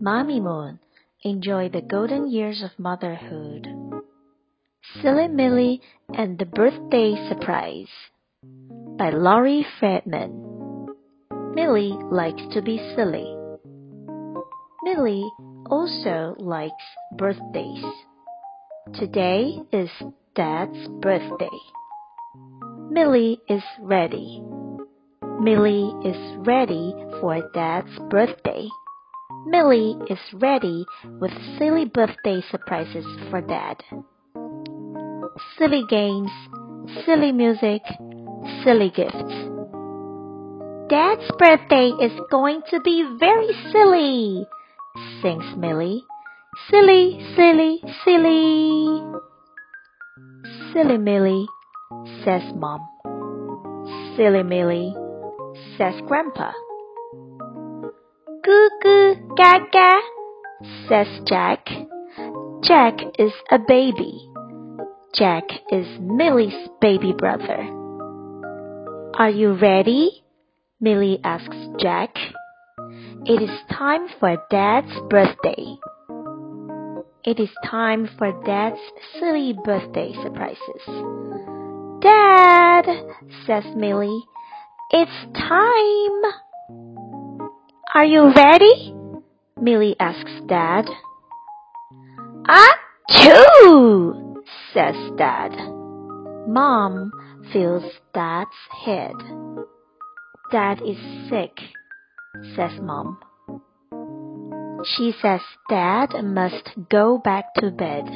Mommy 0.00 0.40
Moon, 0.40 0.80
enjoy 1.22 1.68
the 1.68 1.80
golden 1.80 2.30
years 2.30 2.62
of 2.62 2.78
motherhood. 2.78 3.66
Silly 5.00 5.28
Milly 5.28 5.80
and 6.14 6.38
the 6.38 6.44
Birthday 6.44 7.14
Surprise 7.28 7.88
by 8.98 9.10
Laurie 9.10 9.66
Friedman. 9.78 10.88
Milly 11.54 11.96
likes 12.10 12.42
to 12.52 12.62
be 12.62 12.78
silly. 12.94 13.36
Milly 14.82 15.24
also 15.70 16.34
likes 16.38 16.84
birthdays. 17.16 17.84
Today 18.94 19.58
is 19.72 19.90
Dad's 20.34 20.88
birthday. 21.00 21.58
Milly 22.90 23.40
is 23.48 23.62
ready. 23.80 24.42
Milly 25.40 25.92
is 26.04 26.36
ready 26.46 26.94
for 27.20 27.40
Dad's 27.54 27.98
birthday. 28.10 28.68
Milly 29.46 29.96
is 30.08 30.18
ready 30.34 30.86
with 31.20 31.30
silly 31.58 31.84
birthday 31.84 32.40
surprises 32.50 33.04
for 33.30 33.40
Dad. 33.40 33.82
Silly 35.58 35.84
games, 35.88 36.30
silly 37.04 37.32
music, 37.32 37.82
silly 38.64 38.90
gifts. 38.90 39.34
Dad's 40.88 41.30
birthday 41.38 41.90
is 42.00 42.12
going 42.30 42.62
to 42.70 42.80
be 42.80 43.04
very 43.18 43.48
silly, 43.70 44.46
sings 45.22 45.56
Milly. 45.56 46.04
Silly, 46.70 47.18
silly, 47.36 47.82
silly. 48.04 49.02
Silly 50.72 50.98
Milly, 50.98 51.46
says 52.24 52.42
Mom. 52.54 52.80
Silly 54.16 54.42
Milly, 54.42 54.94
says 55.76 55.94
Grandpa. 56.06 56.52
Goo 58.44 58.68
goo 58.82 59.14
gaga, 59.38 59.90
says 60.86 61.08
Jack. 61.26 61.66
Jack 62.62 63.00
is 63.18 63.32
a 63.50 63.58
baby. 63.58 64.28
Jack 65.14 65.44
is 65.72 65.86
Milly's 65.98 66.68
baby 66.78 67.14
brother. 67.16 67.62
Are 69.18 69.30
you 69.30 69.54
ready? 69.54 70.24
Milly 70.78 71.20
asks 71.24 71.56
Jack. 71.80 72.14
It 73.24 73.40
is 73.40 73.58
time 73.72 74.08
for 74.20 74.36
Dad's 74.50 74.92
birthday. 75.08 75.78
It 77.24 77.40
is 77.40 77.48
time 77.64 78.10
for 78.18 78.30
Dad's 78.44 78.80
silly 79.18 79.54
birthday 79.64 80.12
surprises. 80.22 80.84
Dad, 82.02 82.84
says 83.46 83.64
Milly, 83.74 84.20
it's 84.90 85.32
time. 85.34 86.43
Are 87.96 88.04
you 88.04 88.32
ready? 88.34 88.92
Milly 89.56 89.94
asks 90.00 90.32
Dad. 90.48 90.86
Achoo! 93.08 94.34
says 94.72 94.96
Dad. 95.16 95.52
Mom 96.48 97.12
feels 97.52 97.84
Dad's 98.12 98.50
head. 98.84 99.14
Dad 100.50 100.82
is 100.84 100.98
sick, 101.30 101.56
says 102.56 102.72
Mom. 102.82 103.16
She 104.96 105.12
says 105.22 105.42
Dad 105.70 106.14
must 106.24 106.70
go 106.90 107.18
back 107.18 107.54
to 107.58 107.70
bed. 107.70 108.06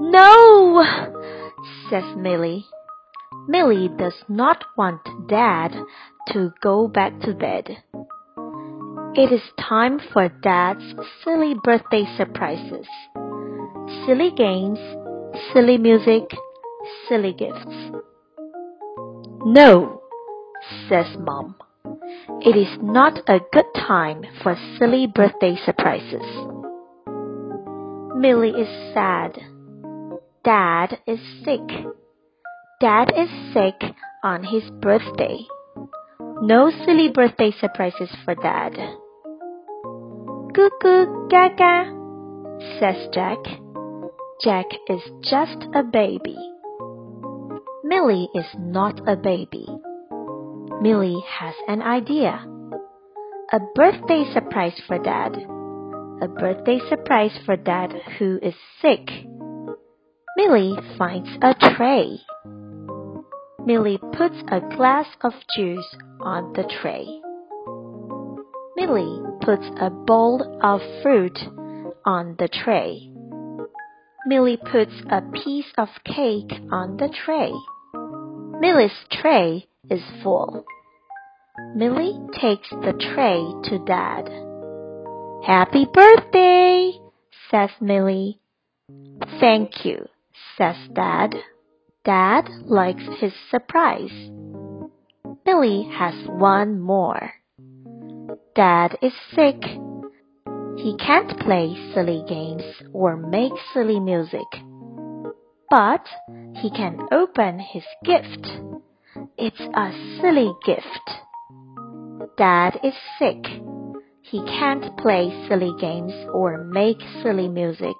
No, 0.00 0.82
says 1.90 2.16
Milly. 2.16 2.64
Milly 3.46 3.90
does 3.94 4.24
not 4.26 4.64
want 4.74 5.02
Dad 5.28 5.76
to 6.28 6.54
go 6.62 6.88
back 6.88 7.20
to 7.20 7.34
bed. 7.34 7.82
It 9.20 9.32
is 9.32 9.42
time 9.58 9.98
for 10.12 10.28
Dad's 10.28 10.94
silly 11.24 11.56
birthday 11.64 12.04
surprises. 12.16 12.86
Silly 14.06 14.30
games, 14.30 14.78
silly 15.52 15.76
music, 15.76 16.22
silly 17.08 17.32
gifts. 17.32 17.66
No, 19.44 20.02
says 20.88 21.16
Mom. 21.18 21.56
It 22.42 22.56
is 22.56 22.78
not 22.80 23.18
a 23.28 23.40
good 23.52 23.66
time 23.74 24.22
for 24.40 24.56
silly 24.78 25.08
birthday 25.08 25.56
surprises. 25.64 26.22
Milly 28.14 28.50
is 28.50 28.94
sad. 28.94 29.36
Dad 30.44 31.00
is 31.08 31.18
sick. 31.44 31.68
Dad 32.80 33.12
is 33.16 33.28
sick 33.52 33.96
on 34.22 34.44
his 34.44 34.70
birthday. 34.80 35.38
No 36.40 36.70
silly 36.70 37.08
birthday 37.08 37.50
surprises 37.50 38.10
for 38.24 38.36
Dad. 38.36 38.78
Gaga, 40.58 41.84
says 42.80 43.08
Jack. 43.14 43.38
Jack 44.42 44.66
is 44.88 45.00
just 45.22 45.64
a 45.72 45.84
baby. 45.84 46.36
Milly 47.84 48.28
is 48.34 48.46
not 48.58 49.00
a 49.08 49.14
baby. 49.14 49.68
Milly 50.82 51.16
has 51.28 51.54
an 51.68 51.80
idea. 51.80 52.44
A 53.52 53.60
birthday 53.76 54.24
surprise 54.34 54.74
for 54.88 54.98
Dad. 54.98 55.36
A 56.22 56.26
birthday 56.26 56.80
surprise 56.88 57.38
for 57.46 57.56
Dad 57.56 57.92
who 58.18 58.40
is 58.42 58.54
sick. 58.82 59.08
Milly 60.36 60.74
finds 60.98 61.28
a 61.40 61.54
tray. 61.76 62.18
Milly 63.64 63.98
puts 64.12 64.42
a 64.48 64.60
glass 64.74 65.06
of 65.22 65.34
juice 65.56 65.96
on 66.20 66.52
the 66.54 66.64
tray. 66.82 67.06
Milly 68.78 69.20
puts 69.40 69.66
a 69.80 69.90
bowl 69.90 70.60
of 70.62 70.80
fruit 71.02 71.36
on 72.06 72.36
the 72.38 72.46
tray. 72.46 73.10
Milly 74.24 74.56
puts 74.56 74.92
a 75.10 75.20
piece 75.20 75.72
of 75.76 75.88
cake 76.04 76.52
on 76.70 76.96
the 76.96 77.08
tray. 77.08 77.50
Milly's 78.60 78.92
tray 79.10 79.66
is 79.90 80.00
full. 80.22 80.64
Milly 81.74 82.20
takes 82.40 82.70
the 82.70 82.92
tray 82.92 83.42
to 83.68 83.84
Dad. 83.84 84.30
Happy 85.44 85.84
birthday, 85.92 86.92
says 87.50 87.70
Milly. 87.80 88.38
Thank 89.40 89.84
you, 89.84 90.06
says 90.56 90.76
Dad. 90.92 91.34
Dad 92.04 92.48
likes 92.64 93.02
his 93.18 93.32
surprise. 93.50 94.30
Milly 95.44 95.90
has 95.98 96.14
one 96.28 96.78
more. 96.78 97.32
Dad 98.58 98.98
is 99.02 99.12
sick. 99.36 99.62
He 100.78 100.96
can't 100.98 101.38
play 101.38 101.76
silly 101.94 102.24
games 102.26 102.64
or 102.92 103.16
make 103.16 103.52
silly 103.72 104.00
music. 104.00 104.48
But 105.70 106.04
he 106.56 106.68
can 106.68 107.06
open 107.12 107.60
his 107.60 107.84
gift. 108.02 108.48
It's 109.36 109.60
a 109.60 109.92
silly 110.20 110.50
gift. 110.66 111.08
Dad 112.36 112.80
is 112.82 112.94
sick. 113.20 113.46
He 114.22 114.42
can't 114.42 114.98
play 114.98 115.30
silly 115.48 115.72
games 115.78 116.14
or 116.32 116.64
make 116.64 117.00
silly 117.22 117.46
music. 117.46 117.96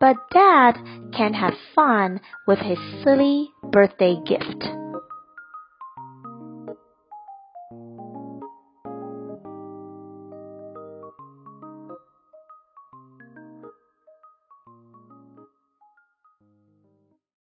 But 0.00 0.16
Dad 0.32 0.72
can 1.16 1.34
have 1.34 1.54
fun 1.72 2.20
with 2.48 2.58
his 2.58 2.78
silly 3.04 3.52
birthday 3.70 4.16
gift. 4.26 4.64